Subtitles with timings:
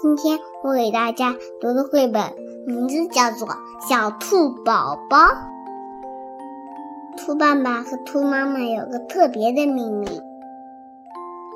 [0.00, 2.32] 今天我给大家读的绘本
[2.68, 3.48] 名字叫做
[3.88, 5.16] 《小兔宝宝》。
[7.16, 10.06] 兔爸爸和兔妈妈有个特别的秘密，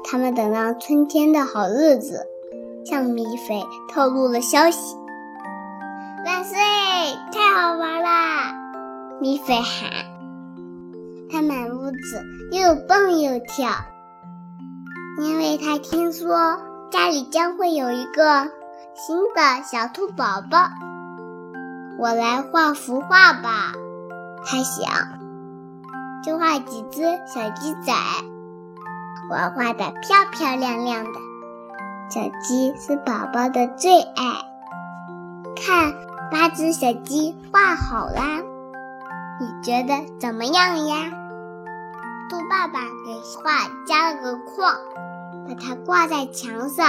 [0.04, 2.26] 他们等到春天的好日子，
[2.84, 4.96] 向米菲透露了消息。
[6.26, 6.58] 万岁！
[7.32, 8.54] 太好玩啦！
[9.20, 9.88] 米菲喊，
[11.30, 13.68] 他满屋子又蹦又跳，
[15.20, 16.71] 因为他听说。
[16.92, 18.50] 家里将会有一个
[18.94, 20.68] 新的小兔宝宝，
[21.98, 23.72] 我来画幅画吧。
[24.44, 24.92] 他想，
[26.22, 27.94] 就画几只小鸡仔，
[29.30, 31.12] 我画的漂漂亮亮的。
[32.10, 34.44] 小鸡是宝宝的最爱。
[35.56, 35.94] 看，
[36.30, 38.42] 八只小鸡画好啦，
[39.40, 41.10] 你觉得怎么样呀？
[42.28, 44.76] 兔爸爸给画加了个框。
[45.46, 46.86] 把它挂在墙上。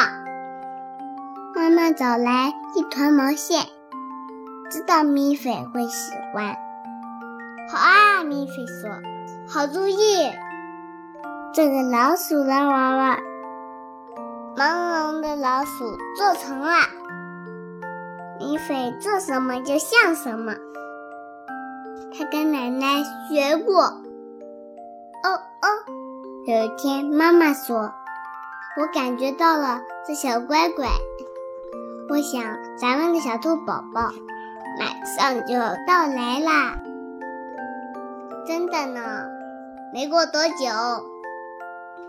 [1.56, 3.64] 妈妈找来一团毛线，
[4.70, 6.56] 知道米菲会喜欢。
[7.70, 8.90] 好啊，米菲说
[9.48, 9.96] ：“好主意。”
[11.54, 13.20] 这个老鼠的娃娃，
[14.58, 16.74] 毛茸茸的老鼠做成了。
[18.40, 20.56] 米菲做什么就像什么，
[22.18, 23.84] 他跟奶奶学过。
[23.84, 25.30] 哦
[25.62, 25.68] 哦，
[26.48, 27.94] 有一天妈妈说。
[28.76, 30.88] 我感觉到了这小乖乖，
[32.10, 32.42] 我想
[32.76, 34.12] 咱们的小兔宝宝
[34.80, 36.74] 马上就要到来啦！
[38.48, 39.28] 真的呢，
[39.94, 40.66] 没过多久，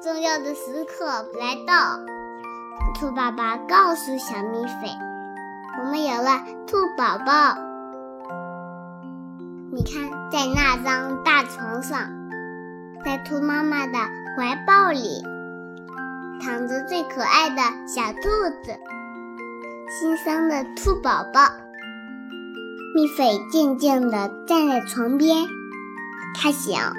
[0.02, 1.04] 重要的时刻
[1.38, 2.00] 来到，
[2.98, 4.88] 兔爸爸告诉小蜜菲
[5.78, 7.58] ：“我们有了兔宝宝。”
[9.70, 12.08] 你看，在那张大床上，
[13.04, 13.98] 在兔妈妈的
[14.34, 15.33] 怀抱里。
[16.40, 18.28] 躺着最可爱的小兔
[18.62, 18.78] 子，
[19.88, 21.40] 新生的兔宝宝。
[22.94, 25.46] 蜜菲静静地站在床边，
[26.34, 26.92] 他想：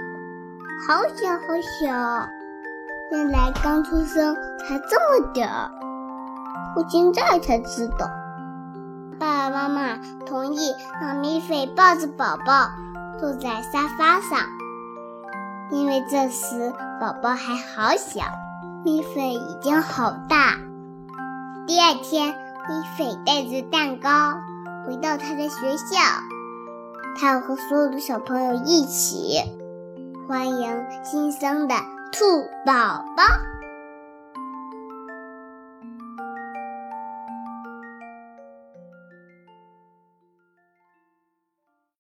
[0.87, 2.27] 好小好小，
[3.11, 5.71] 原来刚出生才这么点儿。
[6.75, 8.09] 我现在才知道。
[9.17, 12.69] 爸爸妈妈同意让蜜菲抱着宝宝
[13.17, 14.39] 坐在沙发上，
[15.71, 18.23] 因为这时宝宝还好小。
[18.85, 20.59] 米菲已经好大。
[21.65, 22.35] 第二天，
[22.69, 24.35] 米菲带着蛋糕
[24.85, 25.97] 回到他的学校，
[27.17, 29.41] 他要和所有的小朋友一起
[30.27, 31.73] 欢迎新生的
[32.11, 33.23] 兔宝宝。